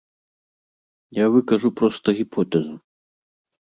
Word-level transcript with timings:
Я 1.23 1.29
выкажу 1.35 1.73
проста 1.83 2.07
гіпотэзу. 2.25 2.73